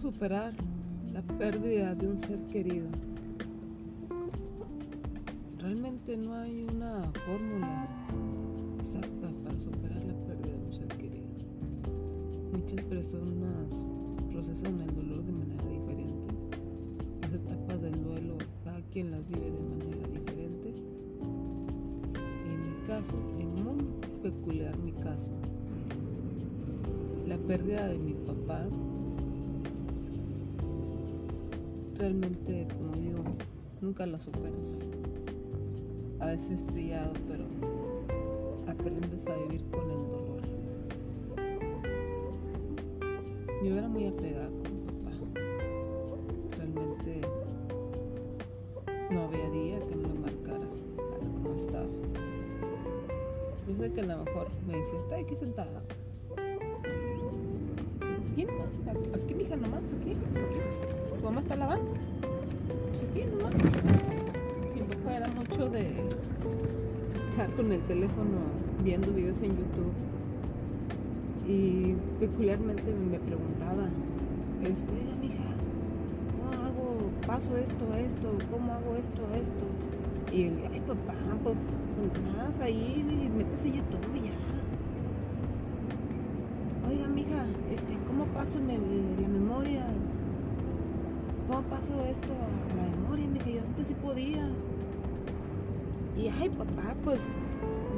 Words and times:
superar 0.00 0.54
la 1.12 1.20
pérdida 1.36 1.94
de 1.94 2.08
un 2.08 2.18
ser 2.18 2.38
querido? 2.46 2.88
Realmente 5.58 6.16
no 6.16 6.34
hay 6.36 6.64
una 6.64 7.02
fórmula 7.26 7.86
exacta 8.78 9.28
para 9.44 9.60
superar 9.60 10.02
la 10.02 10.14
pérdida 10.24 10.56
de 10.56 10.64
un 10.64 10.72
ser 10.72 10.88
querido. 10.88 11.28
Muchas 12.50 12.82
personas 12.86 13.90
procesan 14.32 14.80
el 14.80 14.94
dolor 14.94 15.22
de 15.22 15.32
manera 15.32 15.66
diferente. 15.68 16.34
Las 17.20 17.32
etapas 17.34 17.82
del 17.82 18.02
duelo, 18.02 18.38
cada 18.64 18.80
quien 18.84 19.10
las 19.10 19.28
vive 19.28 19.50
de 19.50 19.60
manera 19.60 20.08
diferente. 20.18 20.74
En 22.46 22.62
mi 22.62 22.86
caso, 22.86 23.18
en 23.38 23.52
muy 23.52 23.84
peculiar 24.22 24.78
mi 24.78 24.92
caso, 24.92 25.32
la 27.26 27.36
pérdida 27.36 27.86
de 27.86 27.98
mi 27.98 28.14
papá 28.14 28.66
realmente, 32.00 32.66
como 32.78 32.96
digo, 32.96 33.22
nunca 33.82 34.06
la 34.06 34.18
superas. 34.18 34.90
A 36.18 36.26
veces 36.26 36.66
trillado, 36.66 37.12
pero 37.28 37.44
aprendes 38.66 39.26
a 39.26 39.36
vivir 39.36 39.62
con 39.70 39.82
el 39.90 39.98
dolor. 39.98 40.40
Yo 43.62 43.76
era 43.76 43.88
muy 43.88 44.06
apegada 44.06 44.48
con 44.48 44.62
mi 44.62 44.80
papá. 44.86 45.10
Realmente 46.56 47.20
no 49.10 49.24
había 49.24 49.50
día 49.50 49.80
que 49.80 49.96
no 49.96 50.08
le 50.08 50.20
marcara 50.20 50.66
cómo 51.42 51.54
estaba. 51.54 51.86
Yo 53.68 53.76
sé 53.76 53.92
que 53.92 54.00
a 54.00 54.06
lo 54.06 54.24
mejor 54.24 54.48
me 54.66 54.78
decía, 54.78 54.98
está 54.98 55.16
aquí 55.16 55.36
sentada. 55.36 55.82
Nomás, 58.36 59.22
aquí, 59.22 59.34
mi 59.34 59.42
hija 59.42 59.56
nomás, 59.56 59.82
aquí, 59.92 60.12
aquí 60.12 61.00
tu 61.20 61.26
mamá 61.26 61.40
está 61.40 61.54
lavando. 61.54 61.89
Mi 63.40 64.82
papá 64.82 65.16
era 65.16 65.28
mucho 65.28 65.70
de 65.70 65.92
estar 67.30 67.50
con 67.56 67.72
el 67.72 67.80
teléfono 67.82 68.36
viendo 68.84 69.10
videos 69.12 69.40
en 69.40 69.56
YouTube. 69.56 69.94
Y 71.48 71.94
peculiarmente 72.20 72.92
me 72.92 73.18
preguntaba, 73.18 73.88
este, 74.62 74.92
mija, 75.22 75.42
¿cómo 76.36 76.52
hago? 76.52 77.10
Paso 77.26 77.56
esto, 77.56 77.94
esto, 77.94 78.28
¿cómo 78.50 78.74
hago 78.74 78.96
esto, 78.96 79.22
esto? 79.34 79.64
Y 80.36 80.42
él, 80.44 80.60
ay 80.72 80.80
papá, 80.80 81.14
pues, 81.42 81.58
pues 81.96 82.22
nada 82.24 82.50
más 82.50 82.60
ahí, 82.60 83.30
métese 83.36 83.68
YouTube 83.68 84.16
y 84.16 84.26
ya. 84.28 84.34
Oiga, 86.88 87.08
mija, 87.08 87.46
este, 87.72 87.96
¿cómo 88.06 88.26
paso 88.26 88.58
la 88.60 88.74
memoria? 89.28 89.86
¿Cómo 91.50 91.62
pasó 91.62 91.92
esto 92.08 92.32
a 92.32 92.76
la 92.76 92.96
memoria? 92.96 93.26
Me 93.26 93.38
dije, 93.38 93.54
yo 93.54 93.60
antes 93.66 93.88
sí 93.88 93.94
podía. 93.94 94.48
Y, 96.16 96.28
ay, 96.28 96.48
papá, 96.50 96.94
pues 97.02 97.20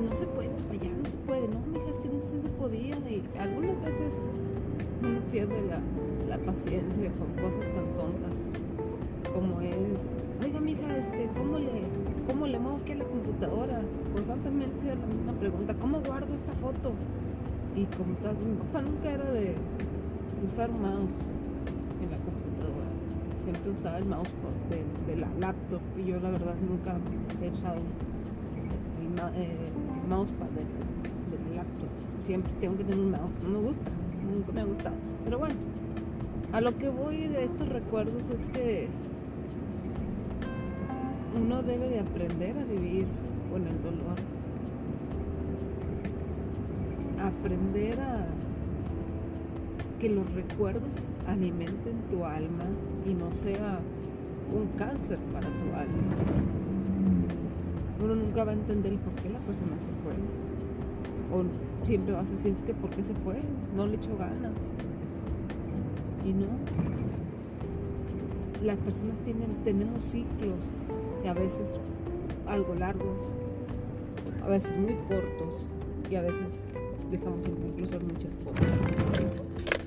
no 0.03 0.12
se 0.17 0.27
puede, 0.27 0.48
allá 0.70 0.91
no 0.97 1.08
se 1.08 1.17
puede. 1.19 1.48
No, 1.48 1.61
mija, 1.70 1.91
es 1.91 1.98
que 1.98 2.08
antes 2.08 2.30
sí 2.30 2.41
se 2.41 2.48
podía. 2.48 2.97
Y 2.97 3.23
algunas 3.39 3.78
veces 3.83 4.14
uno 5.03 5.20
pierde 5.30 5.61
la, 5.69 5.80
la 6.28 6.42
paciencia 6.42 7.11
con 7.12 7.28
cosas 7.45 7.61
tan 7.75 7.95
tontas 7.95 8.39
como 9.34 9.61
es, 9.61 10.00
oiga, 10.42 10.61
mija, 10.61 10.97
este, 10.97 11.28
¿cómo 11.36 11.58
le, 11.58 11.83
cómo 12.27 12.47
le 12.47 12.58
muevo 12.58 12.78
aquí 12.78 12.92
a 12.92 12.97
la 12.97 13.05
computadora? 13.05 13.83
Constantemente 14.12 14.86
la 14.86 15.06
misma 15.06 15.33
pregunta, 15.33 15.75
¿cómo 15.75 16.00
guardo 16.00 16.34
esta 16.34 16.53
foto? 16.55 16.92
Y 17.75 17.84
como 17.97 18.12
estás, 18.12 18.34
mi 18.45 18.56
papá 18.56 18.83
nunca 18.83 19.11
era 19.11 19.30
de, 19.30 19.55
de 20.41 20.47
usar 20.47 20.70
mouse 20.70 21.28
siempre 23.45 23.70
usaba 23.70 23.98
el 23.98 24.05
mousepad 24.05 24.51
de, 25.07 25.17
la 25.17 25.29
laptop 25.39 25.80
y 25.98 26.08
yo 26.08 26.20
la 26.20 26.30
verdad 26.30 26.55
nunca 26.69 26.97
he 27.42 27.51
usado 27.51 27.77
el, 27.77 29.42
eh, 29.42 29.57
mousepad 30.08 30.47
de, 30.47 30.63
la 31.51 31.57
laptop. 31.57 31.89
Siempre 32.25 32.53
tengo 32.61 32.77
que 32.77 32.85
tener 32.85 33.01
un 33.01 33.11
mouse, 33.11 33.41
no 33.42 33.51
me 33.51 33.58
gusta, 33.58 33.91
nunca 34.33 34.53
me 34.53 34.61
ha 34.61 34.64
gustado. 34.64 34.95
Pero 35.25 35.39
bueno, 35.39 35.55
a 36.53 36.61
lo 36.61 36.77
que 36.79 36.89
voy 36.89 37.29
de 37.29 37.45
estos 37.45 37.69
recuerdos 37.69 38.30
es 38.30 38.47
que 38.53 38.89
uno 41.36 41.63
debe 41.63 41.89
de 41.89 42.01
aprender 42.01 42.57
a 42.59 42.64
vivir 42.64 43.07
con 43.51 43.67
el 43.67 43.83
dolor. 43.83 44.17
Aprender 47.20 48.01
a 48.01 48.27
que 50.02 50.08
los 50.08 50.29
recuerdos 50.35 51.11
alimenten 51.29 51.95
tu 52.11 52.24
alma 52.24 52.64
y 53.07 53.14
no 53.14 53.33
sea 53.33 53.79
un 54.52 54.67
cáncer 54.77 55.17
para 55.33 55.46
tu 55.46 55.77
alma. 55.77 56.17
Uno 58.02 58.17
nunca 58.17 58.42
va 58.42 58.51
a 58.51 58.55
entender 58.55 58.98
por 58.98 59.14
qué 59.23 59.30
la 59.30 59.39
persona 59.39 59.77
se 59.79 59.92
fue. 60.02 60.14
O 61.33 61.86
siempre 61.86 62.14
vas 62.14 62.30
a 62.30 62.33
decir, 62.33 62.51
es 62.51 62.64
que 62.64 62.74
¿por 62.74 62.91
qué 62.91 63.05
se 63.05 63.14
fue? 63.23 63.36
No 63.77 63.86
le 63.86 63.95
echó 63.95 64.17
ganas. 64.18 64.73
Y 66.27 66.33
no. 66.33 66.48
Las 68.61 68.79
personas 68.79 69.20
tienen, 69.20 69.55
tenemos 69.64 70.02
ciclos 70.02 70.74
y 71.24 71.29
a 71.29 71.35
veces 71.35 71.79
algo 72.48 72.74
largos, 72.74 73.20
a 74.42 74.48
veces 74.48 74.77
muy 74.77 74.96
cortos 75.07 75.68
y 76.11 76.17
a 76.17 76.23
veces 76.23 76.61
dejamos 77.12 77.46
inconclusas 77.46 78.02
muchas 78.02 78.36
cosas. 78.39 79.81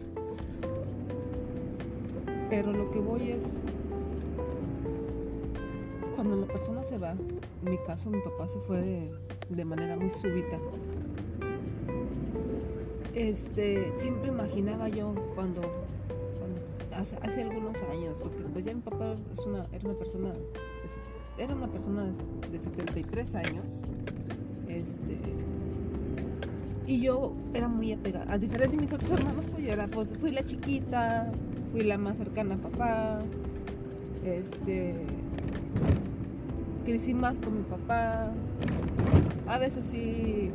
Pero 2.56 2.72
lo 2.72 2.90
que 2.90 3.02
voy 3.02 3.32
es, 3.32 3.44
cuando 6.16 6.38
la 6.38 6.48
persona 6.48 6.86
se 6.86 6.98
va, 6.98 7.12
en 7.12 7.70
mi 7.70 7.78
caso 7.80 8.10
mi 8.10 8.22
papá 8.22 8.48
se 8.48 8.60
fue 8.62 9.12
de, 9.50 9.66
manera 9.66 9.98
muy 9.98 10.10
súbita. 10.10 10.58
Este, 13.14 13.92
siempre 13.98 14.30
imaginaba 14.30 14.88
yo 14.88 15.14
cuando, 15.36 15.64
hace, 16.96 17.42
algunos 17.42 17.76
años, 17.92 18.18
porque 18.24 18.44
pues 18.44 18.64
ya 18.64 18.74
mi 18.74 18.80
papá 18.80 19.16
es 19.34 19.40
una, 19.40 19.66
era 19.74 19.90
una 19.90 20.00
persona, 20.00 20.32
era 21.38 21.54
una 21.54 21.68
persona 21.68 22.06
de, 22.54 22.58
73 22.58 23.36
años, 23.36 23.66
este, 24.70 25.18
y 26.88 27.02
yo 27.02 27.34
era 27.54 27.68
muy 27.68 27.92
apegada, 27.92 28.32
a 28.32 28.38
diferencia 28.38 28.80
de 28.80 28.86
mis 28.86 28.94
otros 28.94 29.12
hermanos, 29.12 29.44
pues 29.52 29.62
yo 29.62 29.74
era, 29.74 29.88
pues 29.88 30.14
fui 30.18 30.32
la 30.32 30.44
chiquita, 30.44 31.34
fui 31.76 31.84
la 31.84 31.98
más 31.98 32.18
cercana 32.18 32.56
a 32.56 32.58
papá. 32.58 33.20
Este, 34.24 34.94
crecí 36.86 37.14
más 37.14 37.42
con 37.42 37.58
mi 37.58 37.64
papá. 37.64 38.32
A 39.46 39.58
veces 39.58 39.84
sí, 39.84 40.52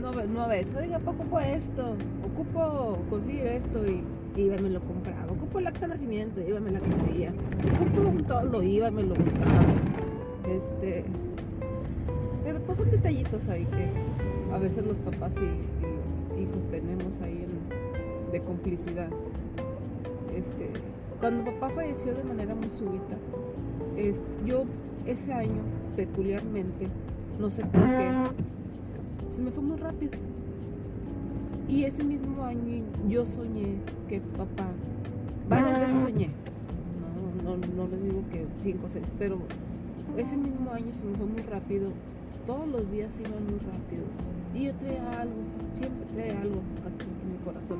no, 0.00 0.12
no 0.12 0.42
a 0.42 0.46
veces, 0.46 0.76
oiga, 0.76 1.00
ocupo 1.04 1.40
esto, 1.40 1.96
ocupo 2.24 2.98
conseguir 3.10 3.46
esto 3.46 3.84
y, 3.84 4.04
iba 4.40 4.56
me 4.58 4.70
lo 4.70 4.80
compraba. 4.80 5.32
Ocupo 5.32 5.58
el 5.58 5.66
acta 5.66 5.88
de 5.88 5.88
nacimiento, 5.88 6.40
iba 6.40 6.58
y 6.58 6.62
me 6.62 6.70
la 6.70 6.78
conseguía. 6.78 7.32
Ocupo 7.74 8.22
todo, 8.22 8.44
lo 8.44 8.62
iba 8.62 8.86
y 8.90 8.92
me 8.92 9.02
lo 9.02 9.16
buscaba. 9.16 9.64
Este, 10.48 11.04
pero 12.44 12.60
pues 12.60 12.78
son 12.78 12.92
detallitos 12.92 13.48
ahí 13.48 13.64
que 13.64 14.54
a 14.54 14.58
veces 14.58 14.86
los 14.86 14.96
papás 14.98 15.34
y, 15.34 15.40
los 15.40 16.40
hijos 16.40 16.64
tenemos 16.70 17.20
ahí 17.22 17.44
de 18.30 18.40
complicidad. 18.40 19.10
Este, 20.34 20.70
cuando 21.20 21.44
papá 21.44 21.70
falleció 21.70 22.14
de 22.14 22.24
manera 22.24 22.54
muy 22.54 22.70
súbita, 22.70 23.16
yo 24.46 24.64
ese 25.06 25.32
año 25.32 25.62
peculiarmente, 25.96 26.88
no 27.38 27.50
sé 27.50 27.62
por 27.64 27.80
qué, 27.80 28.10
se 29.32 29.42
me 29.42 29.50
fue 29.50 29.62
muy 29.62 29.76
rápido. 29.76 30.12
Y 31.68 31.84
ese 31.84 32.02
mismo 32.02 32.44
año 32.44 32.84
yo 33.08 33.24
soñé 33.24 33.76
que 34.08 34.20
papá, 34.20 34.66
varias 35.48 35.80
veces 35.80 36.02
soñé, 36.02 36.30
no, 37.44 37.56
no, 37.56 37.66
no 37.76 37.88
les 37.88 38.02
digo 38.02 38.22
que 38.30 38.46
cinco 38.58 38.86
o 38.86 38.88
seis, 38.88 39.06
pero 39.18 39.38
ese 40.16 40.36
mismo 40.36 40.72
año 40.72 40.92
se 40.92 41.04
me 41.04 41.16
fue 41.16 41.26
muy 41.26 41.42
rápido, 41.42 41.90
todos 42.46 42.66
los 42.66 42.90
días 42.90 43.18
iban 43.20 43.44
muy 43.44 43.58
rápidos. 43.58 44.08
Y 44.54 44.64
yo 44.64 44.74
traía 44.74 45.20
algo, 45.20 45.34
siempre 45.76 46.06
traía 46.12 46.40
algo 46.40 46.56
aquí 46.86 47.06
en 47.22 47.32
mi 47.32 47.38
corazón 47.44 47.78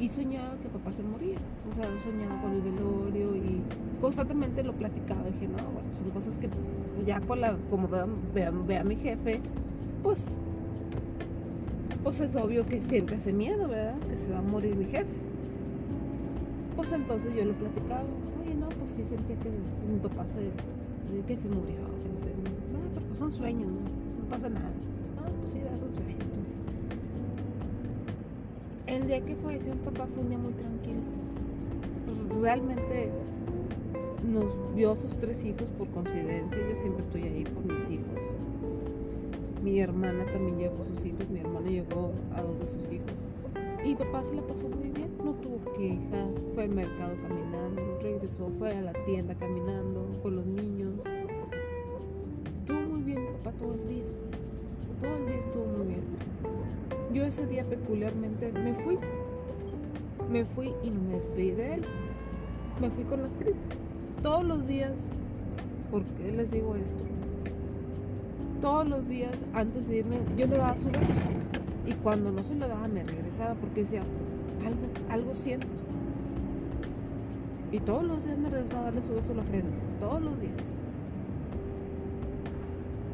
y 0.00 0.08
soñaba 0.08 0.56
que 0.62 0.68
papá 0.68 0.92
se 0.92 1.02
moría. 1.02 1.38
O 1.70 1.74
sea, 1.74 1.84
soñaba 2.02 2.40
con 2.40 2.52
el 2.52 2.62
velorio 2.62 3.36
y 3.36 3.62
constantemente 4.00 4.62
lo 4.62 4.72
platicaba. 4.72 5.24
Dije, 5.24 5.48
no, 5.48 5.56
bueno, 5.56 5.88
son 5.96 6.10
cosas 6.10 6.36
que 6.36 6.48
pues, 6.48 7.06
ya 7.06 7.20
como 7.20 7.88
ve 8.32 8.76
a 8.76 8.84
mi 8.84 8.96
jefe, 8.96 9.40
pues, 10.02 10.36
pues 12.02 12.20
es 12.20 12.34
obvio 12.36 12.64
que 12.66 12.80
siente 12.80 13.16
ese 13.16 13.32
miedo, 13.32 13.68
¿verdad? 13.68 13.98
Que 14.08 14.16
se 14.16 14.30
va 14.30 14.38
a 14.38 14.42
morir 14.42 14.76
mi 14.76 14.84
jefe. 14.84 15.14
Pues 16.76 16.92
entonces 16.92 17.34
yo 17.34 17.44
lo 17.44 17.54
platicaba. 17.54 18.04
Oye, 18.42 18.54
no, 18.54 18.68
pues 18.68 18.92
sí 18.92 19.04
sentía 19.04 19.36
que 19.36 19.50
mi 19.50 19.98
papá 19.98 20.26
se, 20.26 20.50
que 21.26 21.36
se 21.36 21.48
murió, 21.48 21.76
que 22.02 22.08
no 22.08 22.20
sé. 22.20 22.26
No, 22.72 22.78
pero 22.94 23.06
pues 23.06 23.18
son 23.18 23.32
sueños, 23.32 23.68
no, 23.68 24.28
pasa 24.30 24.48
nada. 24.48 24.70
No, 25.16 25.22
pues 25.40 25.52
sí, 25.52 25.60
son 25.78 25.92
sueños. 25.92 26.18
El 28.88 29.06
día 29.06 29.20
que 29.20 29.36
falleció 29.36 29.74
mi 29.74 29.82
papá 29.82 30.06
fue 30.06 30.22
un 30.22 30.30
día 30.30 30.38
muy 30.38 30.54
tranquilo. 30.54 31.02
Realmente 32.40 33.10
nos 34.26 34.74
vio 34.74 34.92
a 34.92 34.96
sus 34.96 35.14
tres 35.18 35.44
hijos 35.44 35.68
por 35.76 35.88
coincidencia. 35.88 36.58
Yo 36.66 36.74
siempre 36.74 37.02
estoy 37.02 37.22
ahí 37.24 37.44
por 37.44 37.66
mis 37.66 37.90
hijos. 37.90 38.22
Mi 39.62 39.80
hermana 39.80 40.24
también 40.32 40.56
llevó 40.56 40.80
a 40.80 40.86
sus 40.86 41.04
hijos. 41.04 41.28
Mi 41.28 41.40
hermana 41.40 41.68
llevó 41.68 42.12
a 42.34 42.40
dos 42.40 42.58
de 42.60 42.66
sus 42.66 42.90
hijos. 42.90 43.28
Y 43.84 43.94
papá 43.94 44.24
se 44.24 44.34
la 44.34 44.42
pasó 44.42 44.66
muy 44.70 44.88
bien. 44.88 45.10
No 45.22 45.34
tuvo 45.34 45.60
quejas. 45.74 46.46
Fue 46.54 46.64
al 46.64 46.70
mercado 46.70 47.14
caminando. 47.28 47.98
Regresó. 48.00 48.50
Fue 48.58 48.74
a 48.74 48.80
la 48.80 48.92
tienda 49.04 49.34
caminando 49.34 50.18
con 50.22 50.36
los 50.36 50.46
niños. 50.46 50.77
Ese 57.38 57.46
día 57.46 57.64
peculiarmente 57.64 58.50
me 58.52 58.74
fui. 58.74 58.98
Me 60.30 60.44
fui 60.44 60.72
y 60.82 60.90
no 60.90 61.00
me 61.02 61.14
despedí 61.14 61.52
de 61.52 61.74
él. 61.74 61.84
Me 62.80 62.90
fui 62.90 63.04
con 63.04 63.22
las 63.22 63.32
prisas 63.34 63.62
todos 64.22 64.44
los 64.44 64.66
días, 64.66 65.08
¿por 65.92 66.02
qué 66.04 66.32
les 66.32 66.50
digo 66.50 66.74
esto? 66.74 66.98
Todos 68.60 68.88
los 68.88 69.08
días 69.08 69.44
antes 69.54 69.88
de 69.88 69.98
irme 69.98 70.18
yo 70.36 70.46
le 70.48 70.56
daba 70.56 70.76
su 70.76 70.86
beso 70.86 71.14
y 71.86 71.92
cuando 71.92 72.32
no 72.32 72.42
se 72.42 72.56
lo 72.56 72.66
daba 72.66 72.88
me 72.88 73.04
regresaba 73.04 73.54
porque 73.54 73.82
decía, 73.82 74.02
algo, 74.66 74.80
algo 75.08 75.34
siento. 75.36 75.68
Y 77.70 77.78
todos 77.78 78.02
los 78.02 78.24
días 78.24 78.38
me 78.38 78.50
regresaba 78.50 78.80
a 78.80 78.84
darle 78.86 79.02
su 79.02 79.14
beso 79.14 79.32
a 79.32 79.36
la 79.36 79.44
frente, 79.44 79.78
todos 80.00 80.20
los 80.20 80.40
días. 80.40 80.74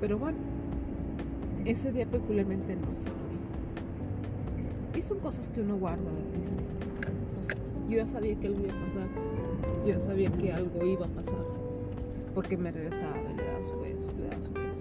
Pero 0.01 0.19
bueno, 0.19 0.39
ese 1.67 1.93
día 1.93 2.07
peculiarmente 2.07 2.77
no 2.77 2.93
son 5.05 5.19
cosas 5.19 5.49
que 5.49 5.61
uno 5.61 5.77
guarda. 5.77 6.11
Pues, 7.37 7.57
yo 7.89 7.97
ya 7.99 8.09
sabía 8.09 8.35
que 8.37 8.47
algo 8.49 8.61
iba 8.61 8.73
a 8.73 8.85
pasar 8.87 9.35
ya 9.87 10.01
sabía 10.01 10.31
que 10.31 10.53
algo 10.53 10.85
iba 10.85 11.07
a 11.07 11.09
pasar. 11.11 11.45
Porque 12.35 12.57
me 12.57 12.71
regresaba 12.73 13.17
y 13.21 13.37
le 13.37 13.45
daba 13.45 13.63
su 13.63 13.81
beso, 13.81 14.09
le 14.19 14.25
daba 14.25 14.43
su 14.43 14.53
beso. 14.53 14.81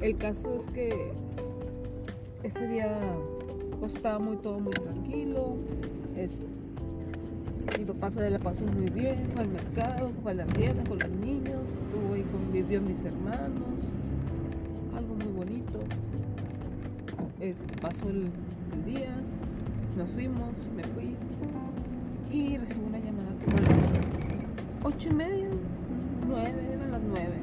El 0.00 0.16
caso 0.16 0.54
es 0.54 0.68
que 0.68 1.12
ese 2.44 2.68
día 2.68 2.98
pues, 3.80 3.94
muy 4.20 4.36
todo 4.36 4.60
muy 4.60 4.72
tranquilo. 4.72 5.56
Mi 7.78 7.84
papá 7.84 8.10
se 8.10 8.30
la 8.30 8.38
pasó 8.38 8.64
muy 8.64 8.90
bien, 8.90 9.26
fue 9.32 9.42
al 9.42 9.48
mercado, 9.48 10.10
fue 10.22 10.32
a 10.32 10.34
la 10.34 10.46
tienda 10.46 10.82
con 10.88 10.98
los 10.98 11.10
niños, 11.10 11.68
estuvo 11.68 12.14
ahí 12.14 12.24
convivió 12.32 12.80
mis 12.80 13.04
hermanos, 13.04 13.94
Este, 17.40 17.76
pasó 17.80 18.08
el 18.08 18.30
día, 18.84 19.14
nos 19.96 20.10
fuimos, 20.10 20.50
me 20.74 20.82
fui, 20.82 21.14
y 22.32 22.56
recibo 22.56 22.86
una 22.86 22.98
llamada 22.98 23.30
como 23.44 23.56
a 23.58 23.60
las 23.60 24.00
ocho 24.82 25.08
y 25.10 25.14
media, 25.14 25.48
nueve, 26.26 26.68
eran 26.74 26.90
las 26.90 27.02
nueve. 27.02 27.36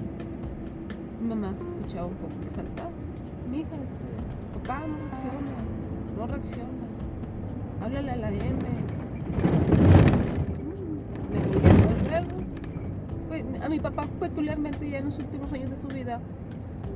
Mi 1.22 1.30
mamá 1.30 1.54
se 1.56 1.64
escuchaba 1.64 2.08
un 2.08 2.16
poco 2.16 2.34
exaltada. 2.44 2.90
Mi 3.50 3.60
hija, 3.60 3.70
este, 3.70 4.60
papá 4.60 4.86
no 4.86 4.98
reacciona, 4.98 5.56
no 6.18 6.28
reacciona. 6.28 6.86
Háblale 7.82 8.12
a 8.12 8.16
la 8.18 8.32
M. 8.32 8.60
Mm, 13.30 13.62
a 13.64 13.70
mi 13.70 13.80
papá 13.80 14.08
peculiarmente 14.20 14.90
ya 14.90 15.00
en 15.00 15.06
los 15.06 15.18
últimos 15.20 15.52
años 15.54 15.70
de 15.70 15.78
su 15.78 15.88
vida 15.88 16.20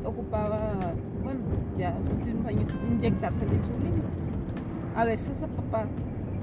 ocupaba, 0.03 0.93
bueno, 1.23 1.39
ya 1.77 1.95
en 1.95 2.03
los 2.05 2.13
últimos 2.13 2.45
años 2.45 2.67
inyectarse 2.89 3.45
la 3.45 3.53
insulina. 3.53 4.03
A 4.95 5.05
veces 5.05 5.41
a 5.41 5.47
papá 5.47 5.85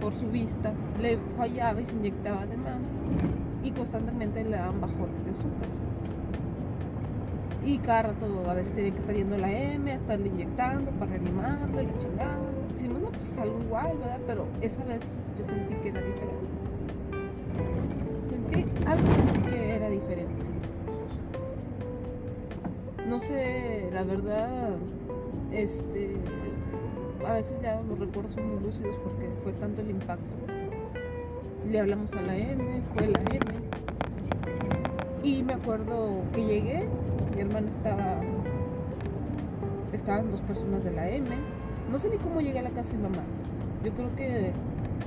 por 0.01 0.15
su 0.15 0.27
vista, 0.29 0.73
le 1.01 1.19
fallaba 1.37 1.81
y 1.81 1.87
se 1.87 1.93
inyectaba 1.95 2.43
además 2.43 2.83
y 3.63 3.71
constantemente 3.71 4.45
le 4.45 4.57
daban 4.57 4.81
bajones 4.81 5.25
de 5.25 5.31
azúcar. 5.31 5.69
Y 7.65 7.79
cada 7.79 8.03
rato 8.03 8.49
a 8.49 8.55
veces 8.55 8.75
tenía 8.75 8.93
que 8.93 8.99
estar 8.99 9.15
yendo 9.15 9.37
la 9.39 9.51
M, 9.51 9.91
a 9.91 9.95
estarle 9.95 10.29
inyectando 10.29 10.91
para 10.93 11.13
reanimarlo 11.13 11.83
y 11.83 11.87
la 11.87 11.99
chingada. 11.99 12.39
Decimos, 12.73 13.01
no, 13.01 13.09
pues 13.09 13.37
algo 13.39 13.61
igual, 13.61 13.97
¿verdad? 13.99 14.21
Pero 14.27 14.47
esa 14.61 14.85
vez 14.85 15.21
yo 15.37 15.45
sentí 15.45 15.75
que 15.75 15.89
era 15.89 16.01
diferente. 16.01 16.47
Sentí 18.31 18.87
algo 18.87 19.09
sé, 23.27 23.89
la 23.93 24.05
verdad, 24.05 24.77
este, 25.53 26.17
a 27.27 27.33
veces 27.33 27.57
ya 27.61 27.81
los 27.89 27.99
recuerdos 27.99 28.33
son 28.33 28.49
muy 28.49 28.65
lúcidos 28.65 28.95
porque 29.03 29.29
fue 29.43 29.53
tanto 29.53 29.81
el 29.83 29.91
impacto. 29.91 30.37
Le 31.69 31.81
hablamos 31.81 32.13
a 32.15 32.23
la 32.23 32.37
M, 32.37 32.83
fue 32.95 33.09
la 33.09 33.21
M. 33.21 33.41
Y 35.25 35.43
me 35.43 35.55
acuerdo 35.55 36.23
que 36.33 36.45
llegué, 36.45 36.87
mi 37.35 37.41
hermana 37.41 37.69
estaba, 37.69 38.21
estaban 39.93 40.31
dos 40.31 40.41
personas 40.43 40.85
de 40.85 40.93
la 40.93 41.11
M. 41.11 41.29
No 41.91 41.99
sé 41.99 42.09
ni 42.11 42.19
cómo 42.19 42.41
llegué 42.41 42.61
a 42.61 42.63
la 42.63 42.71
casa 42.71 42.93
de 42.93 43.03
mamá. 43.03 43.25
Yo 43.85 43.93
creo 43.93 44.15
que 44.15 44.53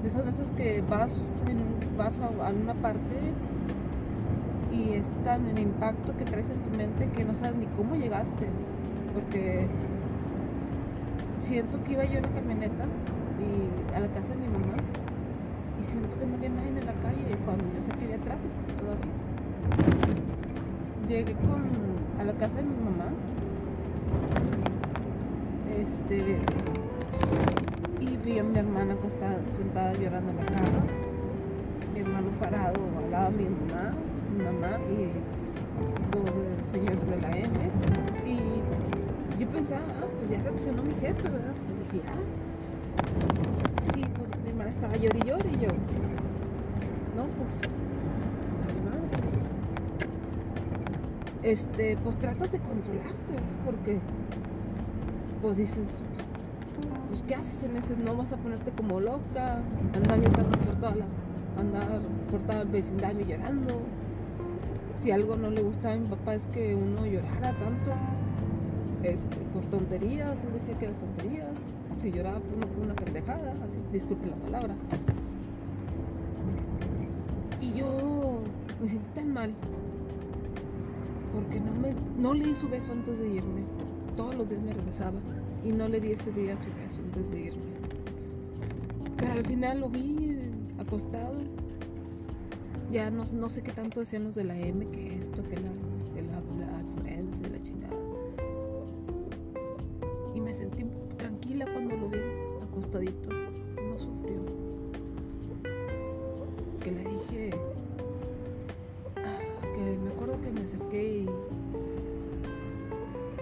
de 0.02 0.08
esas 0.08 0.26
veces 0.26 0.52
que 0.58 0.84
vas, 0.90 1.24
vas 1.98 2.20
a, 2.20 2.48
a 2.48 2.52
una 2.52 2.74
parte 2.74 3.16
y 4.80 4.94
es 4.94 5.06
tan 5.26 5.48
el 5.48 5.60
impacto 5.60 6.16
que 6.16 6.26
traes 6.26 6.46
en 6.50 6.60
tu 6.60 6.78
mente 6.78 7.10
que 7.10 7.26
no 7.26 7.34
sabes 7.34 7.56
ni 7.56 7.66
cómo 7.66 7.96
llegaste. 7.96 8.48
Porque 9.14 9.68
siento 11.40 11.84
que 11.84 11.94
iba 11.94 12.06
yo 12.06 12.18
en 12.18 12.24
la 12.24 12.30
camioneta 12.30 12.86
y 13.40 13.96
a 13.96 14.00
la 14.00 14.08
casa 14.08 14.30
de 14.30 14.36
mi 14.36 14.48
mamá 14.48 14.78
y 15.80 15.84
siento 15.84 16.18
que 16.20 16.26
no 16.26 16.36
había 16.36 16.50
nadie 16.50 16.70
en 16.70 16.86
la 16.86 16.94
calle 16.94 17.26
cuando 17.46 17.64
yo 17.76 17.82
sé 17.82 17.92
que 17.92 18.06
había 18.06 18.18
tráfico 18.18 18.56
todavía. 18.80 19.12
Llegué 21.08 21.34
con, 21.34 21.64
a 22.20 22.24
la 22.24 22.34
casa 22.34 22.58
de 22.58 22.64
mi 22.64 22.76
mamá 22.84 23.06
este 25.80 26.38
y 28.00 28.18
vi 28.26 28.40
a 28.40 28.44
mi 28.44 28.60
hermana 28.60 28.94
acostada, 28.94 29.40
sentada 29.56 29.94
llorando 29.94 30.32
en 30.32 30.38
la 30.38 30.46
cama, 30.46 30.84
mi 31.94 32.00
hermano 32.02 32.28
parado 32.40 32.82
al 33.04 33.12
lado 33.12 33.32
de 33.32 33.38
mi 33.38 33.50
mamá, 33.50 33.94
mamá 34.52 34.78
y 34.90 35.12
dos 36.12 36.32
señores 36.72 37.08
de 37.08 37.22
la 37.22 37.30
M 37.32 37.50
y 38.26 39.40
yo 39.40 39.48
pensaba, 39.50 39.82
ah, 40.02 40.08
pues 40.18 40.32
ya 40.32 40.44
reaccionó 40.44 40.84
mi 40.84 40.94
jefe, 40.96 41.24
¿verdad? 41.24 41.54
Y 41.70 41.94
dije, 41.94 42.08
ah. 42.10 42.24
Y 43.96 44.02
pues 44.02 44.30
mi 44.44 44.50
hermana 44.50 44.70
estaba 44.72 44.96
llorando 44.98 45.50
y 45.50 45.56
y 45.56 45.60
yo, 45.60 45.70
no, 47.16 47.26
pues, 47.38 47.58
madre, 48.86 49.08
pues, 49.22 49.34
este, 51.44 51.98
pues 52.04 52.16
tratas 52.18 52.52
de 52.52 52.60
controlarte, 52.60 53.32
¿verdad? 53.32 53.66
Porque, 53.66 54.00
pues 55.42 55.58
dices, 55.58 56.02
pues 57.08 57.24
¿qué 57.24 57.36
haces 57.36 57.64
en 57.64 57.78
ese? 57.78 57.96
No 57.96 58.16
vas 58.16 58.34
a 58.34 58.38
ponerte 58.38 58.72
como 58.72 59.00
loca, 59.00 59.62
andar 59.96 60.20
gritando 60.20 60.58
por 60.58 60.76
todas 60.76 60.98
las, 60.98 61.08
andar 61.58 62.02
por 62.30 62.42
todo 62.42 62.62
el 62.64 62.68
vecindario 62.68 63.26
llorando. 63.26 63.82
Si 65.00 65.12
algo 65.12 65.36
no 65.36 65.50
le 65.50 65.62
gustaba 65.62 65.94
a 65.94 65.98
mi 65.98 66.08
papá 66.08 66.36
es 66.36 66.44
que 66.48 66.76
uno 66.76 67.06
llorara 67.06 67.54
tanto 67.54 67.92
este, 69.04 69.38
por 69.54 69.64
tonterías, 69.66 70.38
él 70.44 70.54
decía 70.54 70.78
que 70.78 70.86
eran 70.86 70.98
tonterías, 70.98 71.56
si 72.02 72.12
lloraba 72.12 72.40
por 72.40 72.84
una, 72.84 72.96
pendejada, 72.96 73.54
así, 73.64 73.78
disculpe 73.94 74.28
la 74.28 74.36
palabra. 74.36 74.76
Y 77.62 77.74
yo 77.74 78.42
me 78.82 78.90
sentí 78.90 79.10
tan 79.16 79.34
mal 79.34 79.54
porque 81.34 81.60
no, 81.60 81.72
me, 81.74 81.94
no 82.18 82.34
le 82.34 82.48
di 82.48 82.56
su 82.56 82.68
beso 82.68 82.92
antes 82.92 83.18
de 83.18 83.28
irme. 83.28 83.64
Todos 84.16 84.36
los 84.36 84.50
días 84.50 84.62
me 84.62 84.74
regresaba 84.74 85.20
y 85.64 85.72
no 85.72 85.88
le 85.88 86.02
di 86.02 86.12
ese 86.12 86.32
día 86.32 86.58
su 86.58 86.68
beso 86.82 87.00
antes 87.06 87.32
de 87.32 87.40
irme. 87.42 87.64
Pero 89.18 89.32
al 89.34 89.46
final 89.46 89.80
lo 89.82 89.90
vi 89.90 90.52
acostado. 90.78 91.38
Ya 92.92 93.12
no, 93.12 93.24
no 93.32 93.50
sé 93.50 93.62
qué 93.62 93.72
tanto 93.72 94.00
decían 94.00 94.24
los 94.24 94.36
de 94.36 94.44
la 94.44 94.58
M, 94.58 94.88
que 94.88 95.16
esto, 95.20 95.44
que 95.44 95.58
la, 95.58 95.70
que 96.16 96.22
la, 96.24 96.42
la 96.60 97.50
la 97.50 97.62
chingada. 97.62 98.00
no 103.76 103.98
sufrió. 103.98 104.40
Que 106.82 106.92
le 106.92 107.04
dije, 107.04 107.52
ah, 109.18 109.40
que 109.62 109.98
me 109.98 110.10
acuerdo 110.10 110.42
que 110.42 110.52
me 110.52 110.62
acerqué 110.62 111.18
y 111.20 111.30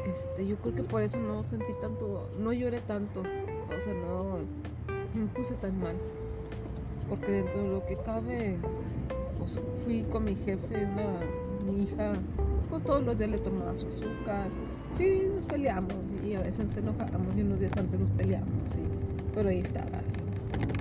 este, 0.08 0.48
yo 0.48 0.58
creo 0.58 0.76
que 0.76 0.84
por 0.84 1.02
eso 1.02 1.18
no 1.18 1.44
sentí 1.44 1.74
tanto, 1.82 2.30
no 2.40 2.54
lloré 2.54 2.82
tanto, 2.82 3.22
o 3.22 3.84
sea, 3.84 3.94
no 3.94 4.40
me 5.14 5.28
puse 5.28 5.56
tan 5.56 5.80
mal. 5.80 5.96
Porque 7.10 7.32
dentro 7.32 7.62
de 7.62 7.70
lo 7.70 7.86
que 7.86 7.96
cabe, 7.98 8.58
pues 9.38 9.60
fui 9.84 10.04
con 10.12 10.26
mi 10.26 10.36
jefe, 10.36 10.86
una, 10.86 11.72
mi 11.72 11.84
hija, 11.84 12.14
pues 12.70 12.84
todos 12.84 13.04
los 13.04 13.18
días 13.18 13.32
le 13.32 13.38
tomaba 13.40 13.74
su 13.74 13.88
azúcar. 13.88 14.50
Sí, 14.96 15.24
nos 15.34 15.44
peleamos 15.46 15.94
y 16.26 16.34
a 16.34 16.42
veces 16.42 16.66
nos 16.66 16.78
enojamos 16.78 17.38
y 17.38 17.42
unos 17.42 17.60
días 17.60 17.72
antes 17.78 18.00
nos 18.00 18.10
peleamos. 18.12 18.50
pero 19.34 19.50
ahí 19.50 19.60
estaba. 19.60 20.00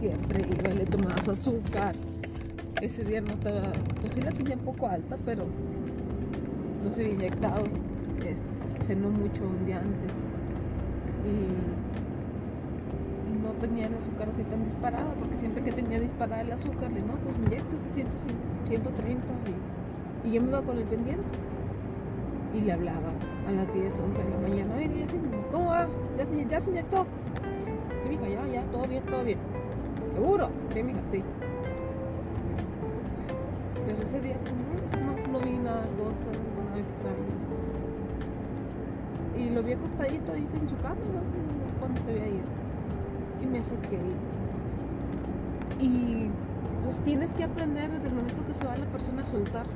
Siempre 0.01 0.43
iba 0.43 0.75
le 0.75 0.87
tomaba 0.87 1.17
su 1.23 1.33
azúcar. 1.33 1.95
Ese 2.81 3.05
día 3.05 3.21
no 3.21 3.33
estaba, 3.33 3.73
pues 4.01 4.15
sí 4.15 4.21
la 4.21 4.33
tenía 4.33 4.55
un 4.57 4.63
poco 4.63 4.89
alta, 4.89 5.17
pero 5.25 5.47
no 6.85 6.93
se 6.93 7.03
había 7.03 7.15
inyectado. 7.15 7.65
Este, 8.19 8.85
cenó 8.85 9.11
mucho 9.11 9.43
un 9.45 9.67
día 9.67 9.81
antes. 9.81 10.13
Tenía 13.59 13.87
el 13.87 13.95
azúcar 13.95 14.29
así 14.31 14.45
tan 14.45 14.65
disparada, 14.65 15.15
porque 15.19 15.37
siempre 15.37 15.63
que 15.63 15.73
tenía 15.73 16.01
disparada 16.01 16.43
el 16.43 16.53
azúcar, 16.53 16.93
le 16.93 17.03
no, 17.03 17.17
pues 17.23 17.39
inyectese 17.39 17.91
130 17.91 19.33
y, 19.47 20.29
y 20.29 20.33
yo 20.33 20.41
me 20.43 20.49
iba 20.49 20.63
con 20.63 20.79
el 20.79 20.85
pendiente. 20.85 21.25
Y 22.53 22.61
le 22.63 22.73
hablaba 22.73 23.13
a 23.47 23.53
las 23.53 23.73
10, 23.75 23.99
11 23.99 24.23
de 24.23 24.31
la 24.31 24.39
mañana, 24.39 24.75
oiga, 24.77 24.95
ya 24.95 25.07
se, 25.09 25.19
¿cómo 25.51 25.67
va? 25.67 25.89
¿Ya, 26.17 26.25
se- 26.27 26.47
ya 26.47 26.61
se 26.61 26.71
inyectó? 26.71 27.07
Sí, 28.03 28.09
mija, 28.09 28.29
ya, 28.29 28.47
ya, 28.49 28.71
todo 28.71 28.87
bien, 28.87 29.05
todo 29.05 29.25
bien. 29.25 29.39
¿Seguro? 30.15 30.51
Sí, 30.73 30.83
mija, 30.83 31.03
sí. 31.11 31.25
Pero 33.85 34.03
ese 34.03 34.21
día, 34.21 34.39
pues 34.41 34.95
no, 34.95 35.15
no, 35.15 35.27
no 35.33 35.41
vi 35.41 35.59
nada, 35.59 35.89
cosas, 35.97 36.37
nada 36.57 36.79
extraño. 36.81 37.37
Y 39.35 39.51
lo 39.51 39.63
vi 39.63 39.73
acostadito 39.73 40.33
ahí 40.33 40.49
en 40.53 40.69
su 40.69 40.77
cama, 40.79 40.97
¿no? 41.13 41.23
cuando 41.79 41.99
se 42.01 42.11
había 42.11 42.29
ido. 42.29 42.66
Y 43.43 43.47
me 43.47 43.59
acerqué. 43.59 43.99
Y 45.81 46.29
pues 46.85 47.01
tienes 47.01 47.33
que 47.33 47.45
aprender 47.45 47.91
desde 47.91 48.09
el 48.09 48.15
momento 48.15 48.45
que 48.47 48.55
se 48.55 48.65
va 48.65 48.77
la 48.77 48.87
persona 48.87 49.23
a 49.23 49.25
soltar. 49.25 49.67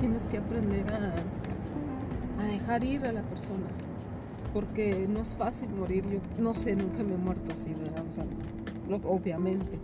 Tienes 0.00 0.22
que 0.24 0.38
aprender 0.38 0.84
a, 0.92 2.42
a 2.42 2.46
dejar 2.46 2.84
ir 2.84 3.04
a 3.06 3.12
la 3.12 3.22
persona. 3.22 3.66
Porque 4.52 5.06
no 5.08 5.20
es 5.20 5.36
fácil 5.36 5.70
morir. 5.70 6.04
Yo 6.10 6.42
no 6.42 6.54
sé, 6.54 6.76
nunca 6.76 7.02
me 7.02 7.14
he 7.14 7.18
muerto 7.18 7.52
así, 7.52 7.72
¿verdad? 7.74 8.04
Obviamente. 9.04 9.78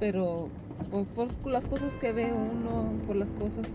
Pero 0.00 0.48
por, 0.90 1.28
por 1.28 1.52
las 1.52 1.66
cosas 1.66 1.94
que 1.96 2.12
ve 2.12 2.32
uno, 2.32 2.90
por 3.06 3.16
las 3.16 3.30
cosas, 3.32 3.66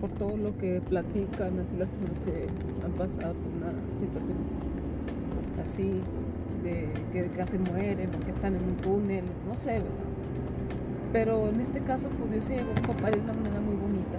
por 0.00 0.10
todo 0.10 0.36
lo 0.36 0.56
que 0.56 0.80
platican, 0.80 1.58
así 1.60 1.76
las 1.76 1.88
personas 1.88 2.20
que 2.24 2.46
han 2.84 2.92
pasado 2.92 3.34
por 3.34 3.52
una 3.52 3.98
situación 3.98 4.36
así, 5.62 6.00
de 6.62 6.88
que 7.12 7.28
casi 7.28 7.58
mueren 7.58 8.10
o 8.14 8.24
que 8.24 8.30
están 8.30 8.54
en 8.54 8.64
un 8.64 8.76
túnel, 8.76 9.24
no 9.46 9.54
sé, 9.54 9.72
¿verdad? 9.72 10.08
Pero 11.12 11.48
en 11.48 11.60
este 11.60 11.80
caso, 11.80 12.08
pues 12.18 12.30
Dios 12.30 12.44
se 12.44 12.56
llevó 12.56 12.70
a 12.72 12.86
papá 12.92 13.10
de 13.10 13.20
una 13.20 13.32
manera 13.32 13.60
muy 13.60 13.76
bonita. 13.76 14.18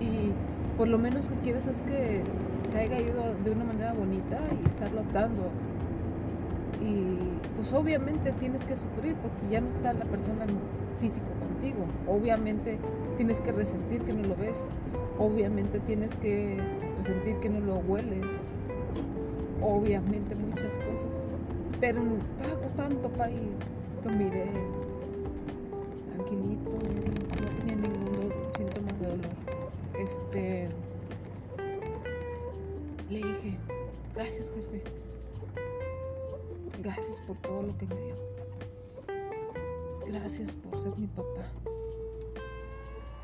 Y 0.00 0.32
por 0.76 0.88
lo 0.88 0.98
menos 0.98 1.28
que 1.28 1.36
quieres 1.36 1.66
es 1.66 1.80
que 1.82 2.22
se 2.70 2.78
haya 2.78 3.00
ido 3.00 3.34
de 3.44 3.50
una 3.50 3.64
manera 3.64 3.92
bonita 3.92 4.38
y 4.50 4.66
estarlo 4.66 5.02
dando. 5.12 5.50
Y 6.84 7.16
pues 7.56 7.72
obviamente 7.72 8.32
tienes 8.32 8.62
que 8.64 8.76
sufrir 8.76 9.14
porque 9.14 9.42
ya 9.50 9.60
no 9.60 9.68
está 9.68 9.92
la 9.92 10.04
persona 10.04 10.44
físico 11.00 11.26
contigo. 11.40 11.86
Obviamente 12.06 12.78
tienes 13.16 13.40
que 13.40 13.52
resentir 13.52 14.02
que 14.02 14.12
no 14.12 14.28
lo 14.28 14.36
ves. 14.36 14.58
Obviamente 15.18 15.78
tienes 15.80 16.14
que 16.16 16.58
resentir 16.98 17.36
que 17.36 17.48
no 17.48 17.60
lo 17.60 17.76
hueles. 17.78 18.26
Obviamente 19.62 20.34
muchas 20.34 20.72
cosas. 20.78 21.26
Pero 21.80 22.02
estaba 22.36 22.60
acostado 22.60 22.88
mi 22.90 22.96
papá 22.96 23.30
y 23.30 24.04
lo 24.04 24.12
miré 24.12 24.50
tranquilito, 26.14 26.70
no 26.70 27.58
tenía 27.58 27.76
ningún 27.76 28.32
síntoma 28.56 28.92
de 29.00 29.06
dolor. 29.06 29.30
Este 29.98 30.68
le 33.10 33.18
dije, 33.18 33.56
gracias 34.14 34.50
jefe. 34.50 34.82
Gracias 36.82 37.20
por 37.22 37.36
todo 37.38 37.62
lo 37.62 37.78
que 37.78 37.86
me 37.86 37.94
dio. 37.96 38.14
Gracias 40.06 40.54
por 40.54 40.80
ser 40.80 40.96
mi 40.98 41.06
papá. 41.08 41.50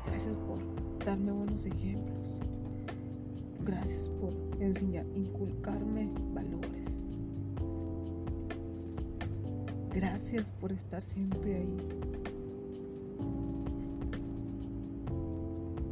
Gracias 0.05 0.35
por 0.47 0.59
darme 1.05 1.31
buenos 1.31 1.65
ejemplos. 1.65 2.52
Gracias 3.65 4.09
por 4.09 4.33
enseñar, 4.59 5.05
inculcarme 5.15 6.09
valores. 6.33 7.01
Gracias 9.93 10.51
por 10.59 10.73
estar 10.73 11.01
siempre 11.01 11.55
ahí. 11.55 11.77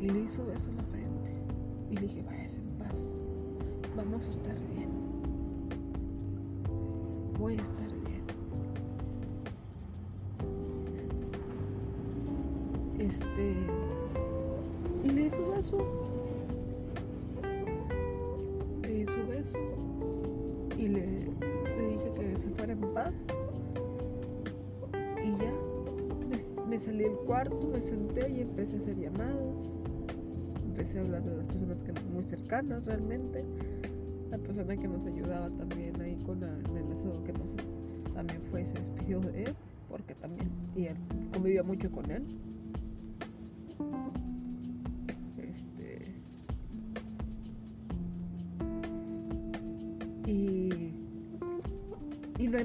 Y 0.01 0.09
le 0.09 0.19
hizo 0.21 0.45
beso 0.47 0.69
en 0.69 0.77
la 0.77 0.83
frente. 0.83 1.31
Y 1.91 1.95
le 1.95 2.01
dije, 2.01 2.23
váyase 2.23 2.57
en 2.57 2.69
paz. 2.79 2.97
Vamos 3.95 4.25
a 4.25 4.29
estar 4.31 4.55
bien. 4.73 4.89
Voy 7.39 7.53
a 7.53 7.61
estar 7.61 7.87
bien. 7.87 8.21
Este. 12.99 13.55
Y 15.05 15.09
le 15.09 15.31
su 15.31 15.47
beso. 15.51 16.20
Y 20.81 20.87
le, 20.87 21.05
le 21.05 21.87
dije 21.89 22.11
que 22.15 22.41
se 22.41 22.49
fuera 22.55 22.73
en 22.73 22.79
paz. 22.93 23.23
Y 25.23 25.29
ya. 25.41 25.53
Me, 26.67 26.79
salí 26.79 27.03
del 27.03 27.17
cuarto, 27.27 27.67
me 27.71 27.79
senté 27.81 28.31
y 28.31 28.41
empecé 28.41 28.77
a 28.77 28.79
hacer 28.79 28.97
llamadas. 28.97 29.69
Empecé 30.65 30.97
a 30.97 31.01
hablar 31.01 31.23
de 31.23 31.37
las 31.37 31.45
personas 31.45 31.83
que 31.83 31.93
muy 32.11 32.23
cercanas 32.23 32.83
realmente. 32.85 33.45
La 34.31 34.39
persona 34.39 34.75
que 34.75 34.87
nos 34.87 35.05
ayudaba 35.05 35.51
también 35.51 36.01
ahí 36.01 36.17
con 36.25 36.41
el 36.41 36.91
asado 36.93 37.23
que 37.23 37.33
nos 37.33 37.53
también 38.15 38.41
fue 38.49 38.63
y 38.63 38.65
se 38.65 38.73
despidió 38.73 39.19
de 39.19 39.43
él 39.43 39.55
porque 39.87 40.15
también 40.15 40.49
y 40.75 40.85
él 40.85 40.95
convivía 41.31 41.61
mucho 41.61 41.91
con 41.91 42.09
él. 42.09 42.23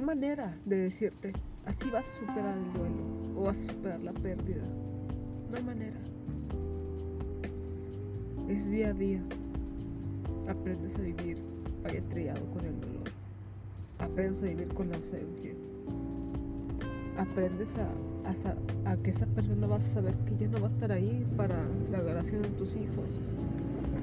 Manera 0.06 0.54
de 0.64 0.76
decirte 0.76 1.32
así 1.66 1.90
vas 1.90 2.06
a 2.06 2.10
superar 2.10 2.56
el 2.56 2.72
duelo 2.72 3.04
o 3.36 3.42
vas 3.44 3.58
a 3.58 3.72
superar 3.72 4.00
la 4.00 4.12
pérdida. 4.12 4.62
No 5.50 5.56
hay 5.56 5.62
manera. 5.64 5.96
Es 8.48 8.70
día 8.70 8.90
a 8.90 8.92
día. 8.92 9.20
Aprendes 10.48 10.94
a 10.94 11.00
vivir 11.00 11.42
triado 12.10 12.44
con 12.52 12.64
el 12.64 12.80
dolor. 12.80 13.10
Aprendes 13.98 14.42
a 14.42 14.46
vivir 14.46 14.68
con 14.68 14.90
la 14.90 14.96
ausencia. 14.96 15.52
Aprendes 17.18 17.76
a, 17.76 17.88
a 18.28 18.92
a 18.92 18.96
que 18.98 19.10
esa 19.10 19.26
persona 19.26 19.66
vas 19.66 19.84
a 19.84 19.94
saber 19.94 20.14
que 20.18 20.36
ya 20.36 20.48
no 20.48 20.60
va 20.60 20.66
a 20.66 20.70
estar 20.70 20.92
ahí 20.92 21.26
para 21.36 21.56
la 21.90 22.00
grabación 22.00 22.42
de 22.42 22.48
tus 22.50 22.76
hijos, 22.76 23.20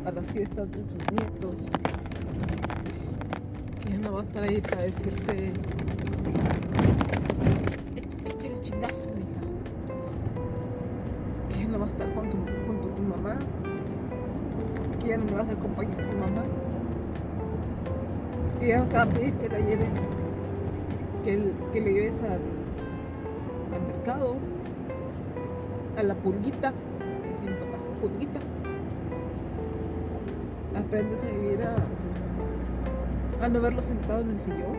a 0.05 0.11
las 0.11 0.27
fiestas 0.27 0.71
de 0.71 0.83
sus 0.83 0.97
nietos. 1.11 1.55
Que 3.81 3.91
ya 3.91 3.97
no 3.99 4.13
va 4.13 4.19
a 4.19 4.23
estar 4.23 4.43
ahí 4.43 4.61
para 4.61 4.83
decirte. 4.83 5.53
"Eh, 7.95 8.29
Échale 8.29 8.61
chingazos, 8.61 9.07
mija. 9.15 9.41
Que 11.49 11.59
ya 11.63 11.67
no 11.67 11.79
va 11.79 11.85
a 11.85 11.87
estar 11.89 12.13
con 12.13 12.29
tu, 12.29 12.37
junto 12.67 12.87
tu 12.89 13.01
mamá. 13.03 13.37
Que 14.99 15.07
ya 15.09 15.17
no 15.17 15.25
le 15.25 15.33
vas 15.33 15.49
a 15.49 15.51
acompañar 15.53 15.99
a 16.01 16.09
tu 16.09 16.17
mamá 16.17 16.43
que 18.59 18.69
ya 18.69 18.77
no 18.79 18.85
te 18.85 18.95
va 18.95 19.01
a 19.01 19.05
pedir 19.07 19.33
que 19.33 19.49
la 19.49 19.59
lleves, 19.59 20.01
que, 21.25 21.33
el- 21.33 21.51
que 21.73 21.81
le 21.81 21.91
lleves 21.93 22.15
al, 22.23 22.39
al 23.75 23.81
mercado, 23.87 24.35
a 25.97 26.03
la 26.03 26.13
pulguita, 26.15 26.71
decía 27.23 27.49
mi 27.49 27.65
papá, 27.65 27.77
pulguita. 27.99 28.39
Aprendes 30.79 31.21
a 31.23 31.25
vivir 31.27 31.59
a, 31.65 31.75
a 33.45 33.49
no 33.49 33.59
verlo 33.59 33.81
sentado 33.81 34.21
en 34.21 34.29
el 34.29 34.39
sillón, 34.39 34.77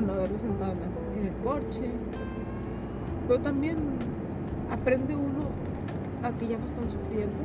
no 0.00 0.14
verlo 0.14 0.38
sentado 0.38 0.72
en, 0.72 1.26
el 1.26 1.32
porche. 1.44 1.90
Pero 3.26 3.40
también 3.40 3.76
aprende 4.70 5.14
uno 5.14 5.48
a 6.22 6.32
que 6.32 6.48
ya 6.48 6.58
no 6.58 6.64
están 6.64 6.88
sufriendo, 6.88 7.36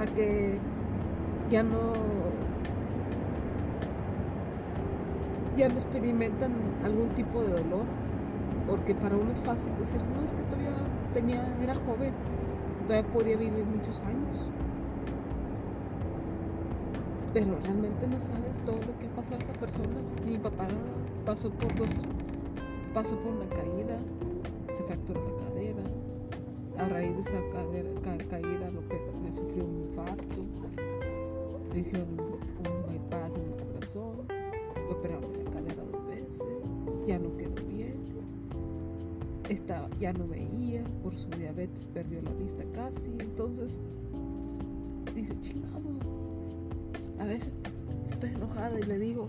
a 0.00 0.06
que 0.06 0.58
ya 1.50 1.62
no 1.62 1.92
ya 5.56 5.68
no 5.68 5.74
experimentan 5.74 6.52
algún 6.82 7.10
tipo 7.10 7.42
de 7.42 7.50
dolor 7.50 7.84
porque 8.66 8.94
para 8.94 9.16
uno 9.16 9.30
es 9.32 9.40
fácil 9.40 9.70
decir 9.78 10.00
no 10.16 10.24
es 10.24 10.32
que 10.32 10.42
todavía 10.44 10.72
tenía 11.12 11.46
era 11.62 11.74
joven 11.74 12.12
todavía 12.86 13.12
podía 13.12 13.36
vivir 13.36 13.64
muchos 13.66 14.00
años 14.00 14.48
pero 17.32 17.58
realmente 17.62 18.06
no 18.06 18.20
sabes 18.20 18.58
todo 18.64 18.76
lo 18.76 18.98
que 18.98 19.06
pasado 19.16 19.36
a 19.36 19.38
esa 19.38 19.52
persona. 19.54 20.00
Mi 20.26 20.38
papá 20.38 20.68
pasó 21.24 21.50
por 21.50 21.72
pasó 22.92 23.16
por 23.20 23.32
una 23.32 23.46
caída 23.48 23.98
se 24.74 24.82
fracturó 24.84 25.20
la 25.30 25.44
cadera. 25.46 25.82
A 26.78 26.88
raíz 26.88 27.14
de 27.16 27.20
esa 27.22 27.40
cadera- 27.52 28.00
ca- 28.02 28.18
caída 28.28 28.70
lo 28.70 28.82
le 29.22 29.32
sufrió 29.32 29.64
un 29.64 29.88
infarto 29.88 30.36
le 31.72 31.80
hicieron 31.80 32.08
un, 32.10 32.20
un 32.20 32.82
bypass 32.88 33.32
en 33.34 33.46
el 33.46 33.72
corazón 33.72 34.16
le 34.28 34.94
operaron 34.94 35.32
la 35.44 35.50
cadera 35.50 35.82
dos 35.90 36.06
veces 36.06 36.38
estaba, 39.48 39.88
ya 39.98 40.12
no 40.12 40.26
veía, 40.28 40.82
por 41.02 41.14
su 41.14 41.28
diabetes 41.30 41.86
perdió 41.88 42.20
la 42.22 42.32
vista 42.34 42.64
casi, 42.74 43.10
entonces 43.18 43.78
dice, 45.14 45.34
chingado, 45.40 45.82
a 47.22 47.24
veces 47.24 47.54
estoy 48.10 48.30
enojada 48.30 48.80
y 48.80 48.82
le 48.82 48.98
digo, 48.98 49.28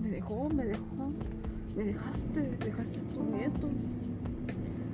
me 0.00 0.08
dejó, 0.10 0.48
me 0.48 0.64
dejó, 0.64 0.84
me 1.76 1.82
dejaste, 1.82 2.40
dejaste 2.64 3.00
a 3.00 3.14
tus 3.14 3.24
nietos, 3.24 3.72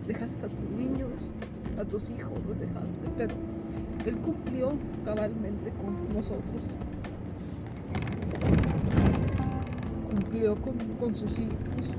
dejaste 0.06 0.46
a 0.46 0.48
tus 0.48 0.70
niños, 0.70 1.30
a 1.78 1.84
tus 1.84 2.08
hijos, 2.08 2.32
los 2.48 2.58
dejaste, 2.58 3.06
pero 3.18 3.34
él 4.06 4.16
cumplió 4.16 4.72
cabalmente 5.04 5.72
con 5.82 6.14
nosotros. 6.14 6.70
Cumplió 10.10 10.56
con, 10.56 10.78
con 10.98 11.14
sus 11.14 11.38
hijos, 11.38 11.92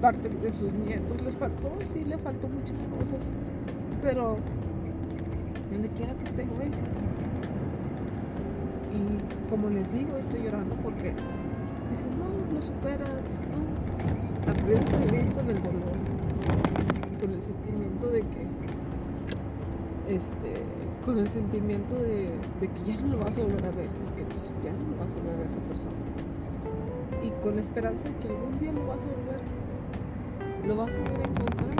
parte 0.00 0.28
de 0.28 0.52
sus 0.52 0.72
nietos. 0.72 1.20
Les 1.22 1.34
faltó, 1.34 1.72
sí, 1.84 2.04
le 2.04 2.16
faltó 2.18 2.46
muchas 2.46 2.86
cosas, 2.86 3.32
pero 4.02 4.38
donde 5.72 5.88
quiera 5.88 6.14
que 6.14 6.24
esté 6.26 6.42
hoy. 6.42 6.70
Y 8.98 9.48
como 9.50 9.70
les 9.70 9.90
digo, 9.92 10.16
estoy 10.16 10.42
llorando 10.42 10.74
porque 10.76 11.14
dices, 11.14 12.10
no, 12.18 12.54
lo 12.54 12.62
superas, 12.62 13.22
no. 13.52 14.50
Aprendes 14.50 14.92
a 14.92 14.98
vivir 14.98 15.32
con 15.34 15.48
el 15.48 15.62
dolor, 15.62 15.96
con 17.20 17.30
el 17.30 17.42
sentimiento 17.42 18.08
de 18.08 18.20
que, 18.22 18.46
este, 20.14 20.54
con 21.04 21.18
el 21.18 21.28
sentimiento 21.28 21.94
de, 21.94 22.32
que 22.60 22.90
ya 22.90 23.00
no 23.00 23.16
lo 23.16 23.18
vas 23.24 23.36
a 23.36 23.40
volver 23.40 23.64
a 23.64 23.70
ver, 23.70 23.88
porque 24.04 24.24
pues 24.24 24.50
ya 24.64 24.72
no 24.72 24.90
lo 24.90 24.96
vas 24.98 25.14
a 25.14 25.18
volver 25.18 25.42
a 25.42 25.46
esa 25.46 25.60
persona. 25.60 25.96
Y 27.22 27.30
con 27.42 27.56
la 27.56 27.62
esperanza 27.62 28.08
de 28.08 28.16
que 28.16 28.28
algún 28.28 28.58
día 28.58 28.72
lo 28.72 28.86
vas 28.86 28.98
a 28.98 29.08
volver, 29.16 29.40
lo 30.66 30.76
vas 30.76 30.96
a 30.96 30.98
volver 30.98 31.20
a 31.20 31.30
encontrar. 31.30 31.74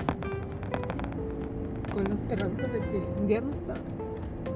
Con 1.93 2.05
la 2.05 2.15
esperanza 2.15 2.63
de 2.69 2.81
que 2.81 3.03
ya 3.27 3.41
no 3.41 3.51
está, 3.51 3.75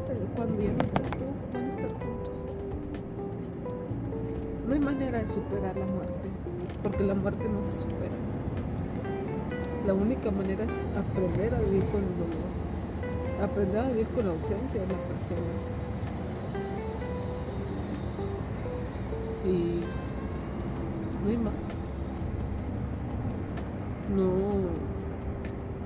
pero 0.06 0.20
cuando 0.36 0.62
ya 0.62 0.72
no 0.72 0.84
estés 0.84 1.10
tú, 1.10 1.24
van 1.52 1.64
a 1.64 1.68
estar 1.68 1.90
juntos. 1.90 2.31
No 4.72 4.78
hay 4.78 4.84
manera 4.84 5.18
de 5.18 5.28
superar 5.28 5.76
la 5.76 5.84
muerte, 5.84 6.30
porque 6.82 7.04
la 7.04 7.12
muerte 7.12 7.46
no 7.46 7.62
se 7.62 7.80
supera. 7.80 8.16
La 9.86 9.92
única 9.92 10.30
manera 10.30 10.64
es 10.64 10.70
aprender 10.96 11.54
a 11.54 11.60
vivir 11.60 11.84
con 11.90 12.00
el 12.00 12.16
dolor, 12.16 13.44
aprender 13.44 13.78
a 13.80 13.88
vivir 13.88 14.06
con 14.06 14.24
la 14.24 14.32
ausencia 14.32 14.80
de 14.80 14.86
la 14.86 14.94
persona. 14.94 15.52
Y 19.44 19.82
no 21.22 21.30
hay 21.30 21.36
más. 21.36 21.52
No. 24.16 24.32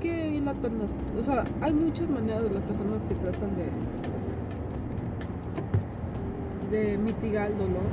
Que 0.00 0.40
la 0.44 0.54
O 1.18 1.22
sea, 1.24 1.44
hay 1.60 1.72
muchas 1.72 2.08
maneras 2.08 2.44
de 2.44 2.50
las 2.50 2.62
personas 2.62 3.02
que 3.02 3.16
tratan 3.16 3.56
de. 3.56 3.64
De 6.70 6.98
mitigar 6.98 7.50
el 7.50 7.58
dolor. 7.58 7.86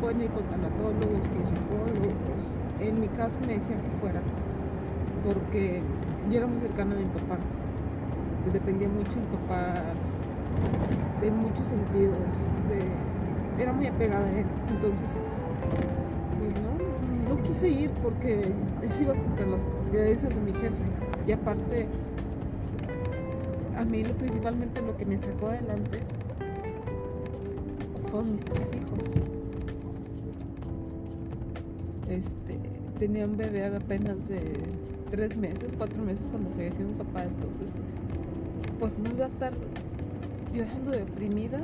Pueden 0.00 0.20
ir 0.22 0.30
con 0.30 0.44
tanatólogos, 0.44 1.26
con 1.28 1.44
psicólogos. 1.44 2.44
En 2.80 3.00
mi 3.00 3.08
caso 3.08 3.38
me 3.46 3.54
decían 3.54 3.80
que 3.80 3.90
fuera. 4.00 4.20
Porque 5.24 5.82
yo 6.30 6.38
era 6.38 6.46
muy 6.46 6.60
cercana 6.60 6.94
a 6.94 6.98
mi 6.98 7.06
papá. 7.06 7.38
Dependía 8.52 8.88
mucho 8.88 9.10
de 9.10 9.20
mi 9.20 9.26
papá 9.26 9.74
en 11.22 11.36
muchos 11.36 11.68
sentidos. 11.68 12.18
Era 13.58 13.72
muy 13.72 13.86
apegada 13.86 14.26
a 14.26 14.38
él. 14.38 14.46
Entonces, 14.70 15.18
pues 16.38 16.52
no, 16.62 17.34
no 17.34 17.42
quise 17.42 17.68
ir 17.68 17.90
porque 18.02 18.52
eso 18.82 19.02
iba 19.02 19.14
contra 19.14 19.46
las 19.46 19.60
creencias 19.90 20.34
de 20.34 20.40
mi 20.40 20.52
jefe. 20.52 20.76
Y 21.26 21.32
aparte, 21.32 21.88
a 23.76 23.84
mí 23.84 24.04
principalmente 24.04 24.80
lo 24.80 24.96
que 24.96 25.04
me 25.04 25.18
sacó 25.18 25.48
adelante 25.48 26.00
fueron 28.10 28.32
mis 28.32 28.44
tres 28.44 28.72
hijos. 28.74 29.04
Este, 32.08 32.58
tenía 32.98 33.26
un 33.26 33.36
bebé 33.36 33.66
apenas 33.66 34.28
de 34.28 34.52
tres 35.10 35.36
meses, 35.36 35.72
cuatro 35.76 36.02
meses 36.02 36.26
cuando 36.30 36.50
falleció 36.50 36.86
mi 36.86 36.94
papá, 36.94 37.24
entonces 37.24 37.72
pues 38.78 38.98
no 38.98 39.10
iba 39.10 39.24
a 39.24 39.28
estar 39.28 39.52
llorando 40.54 40.90
deprimida 40.92 41.60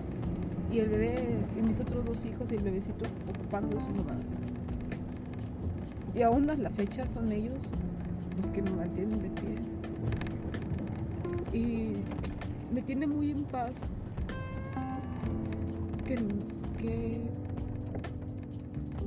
y 0.73 0.79
el 0.81 0.89
bebé 0.89 1.37
y 1.59 1.63
mis 1.63 1.81
otros 1.81 2.05
dos 2.05 2.25
hijos 2.25 2.51
y 2.51 2.57
el 2.57 2.63
bebecito 2.63 3.05
ocupando 3.29 3.81
su 3.81 3.89
mamá. 3.89 4.17
Y 6.15 6.23
aún 6.23 6.49
a 6.51 6.57
la 6.57 6.71
fecha 6.71 7.09
son 7.09 7.33
ellos 7.33 7.63
los 8.37 8.47
que 8.49 8.63
me 8.63 8.71
mantienen 8.71 9.23
de 9.23 9.31
pie. 9.31 9.57
Y 11.53 11.97
me 12.73 12.83
tiene 12.83 13.07
muy 13.07 13.31
en 13.31 13.45
paz 13.45 13.75
que, 16.05 17.19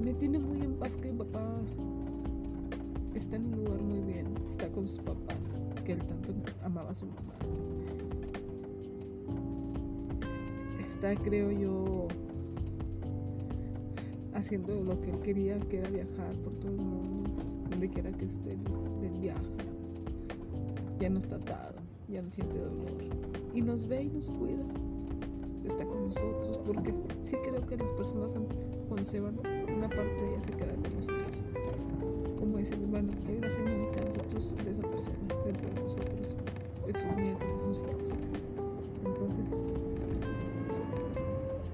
me 0.03 0.13
tiene 0.13 0.39
muy 0.39 0.61
en 0.61 0.73
paz 0.75 0.95
que 0.97 1.11
mi 1.11 1.17
papá 1.19 1.43
está 3.13 3.35
en 3.35 3.53
un 3.53 3.65
lugar 3.65 3.81
muy 3.81 3.99
bien, 3.99 4.27
está 4.49 4.67
con 4.69 4.87
sus 4.87 4.99
papás, 4.99 5.37
que 5.85 5.93
él 5.93 5.99
tanto 5.99 6.33
amaba 6.63 6.91
a 6.91 6.95
su 6.95 7.05
mamá. 7.05 7.33
Está, 10.83 11.15
creo 11.15 11.51
yo, 11.51 12.07
haciendo 14.33 14.81
lo 14.83 14.99
que 15.01 15.11
él 15.11 15.19
quería, 15.19 15.59
que 15.59 15.77
era 15.79 15.89
viajar 15.89 16.33
por 16.43 16.53
todo 16.53 16.71
el 16.71 16.77
mundo, 16.77 17.29
donde 17.69 17.89
quiera 17.89 18.11
que 18.11 18.25
esté, 18.25 18.57
del 19.01 19.19
viaje. 19.19 19.41
Ya 20.99 21.09
no 21.09 21.19
está 21.19 21.35
atado, 21.35 21.75
ya 22.07 22.21
no 22.21 22.31
siente 22.31 22.57
dolor. 22.57 22.87
Y 23.53 23.61
nos 23.61 23.87
ve 23.87 24.03
y 24.03 24.09
nos 24.09 24.29
cuida. 24.29 24.63
Está 25.67 25.85
con 25.85 26.05
nosotros, 26.05 26.59
porque 26.65 26.93
sí 27.23 27.35
creo 27.43 27.65
que 27.67 27.77
las 27.77 27.91
personas 27.91 28.31
cuando 28.87 29.03
se 29.03 29.19
van, 29.19 29.37
una 29.75 29.89
parte 29.89 30.21
de 30.21 30.29
ellas 30.29 30.43
se 30.43 30.51
queda 30.51 30.73
con 30.73 30.95
nosotros. 30.95 31.37
Como 32.39 32.57
dice 32.57 32.75
mi 32.77 32.83
hermano, 32.85 33.11
hay 33.27 33.37
una 33.37 33.49
semillita 33.49 34.01
nosotros 34.01 34.55
de 34.63 34.71
esa 34.71 34.81
persona 34.83 35.17
dentro 35.45 35.69
de 35.69 35.81
nosotros, 35.81 36.37
de 36.85 36.93
sus 36.93 37.15
nietos, 37.17 37.53
de 37.53 37.59
sus 37.59 37.77
hijos. 37.79 38.09
Entonces, 39.05 39.45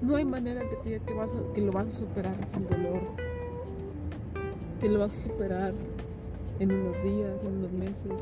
no 0.02 0.16
hay 0.16 0.24
manera 0.24 0.68
que 0.68 1.00
que, 1.00 1.14
vas 1.14 1.30
a, 1.30 1.52
que 1.54 1.60
lo 1.60 1.72
vas 1.72 1.86
a 1.86 1.90
superar 1.90 2.36
el 2.56 2.66
dolor, 2.66 3.00
que 4.80 4.88
lo 4.88 4.98
vas 4.98 5.16
a 5.16 5.22
superar 5.22 5.72
en 6.58 6.72
unos 6.72 7.02
días, 7.02 7.44
en 7.44 7.56
unos 7.56 7.72
meses. 7.72 8.12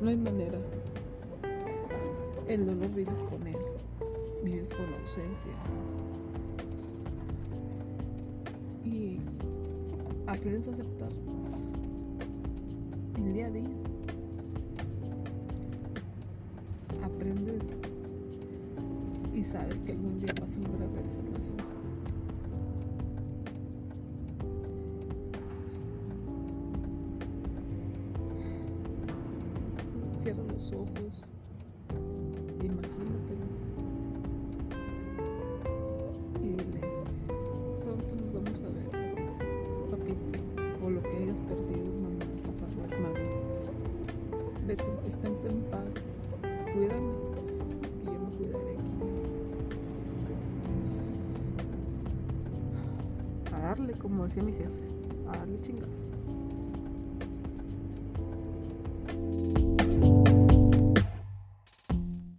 No 0.00 0.10
hay 0.10 0.16
manera. 0.16 0.58
El 2.46 2.66
dolor 2.66 2.90
vives 2.94 3.22
con 3.30 3.45
vives 4.46 4.68
con 4.68 4.86
ausencia. 4.94 5.52
Y 8.84 9.18
aprendes 10.28 10.68
a 10.68 10.70
aceptar 10.70 11.08
el 13.16 13.32
día 13.32 13.46
a 13.46 13.50
día. 13.50 13.64
Aprendes 17.02 17.62
y 19.34 19.42
sabes 19.42 19.80
que 19.80 19.92
algún 19.92 20.20
día 20.20 20.32
vas 20.40 20.56
a 20.56 20.60
volver 20.60 20.82
a 20.82 20.92
ver 20.92 21.06
esa 21.06 21.22
persona. 21.22 21.64
Cierra 30.22 30.42
los 30.44 30.72
ojos, 30.72 31.28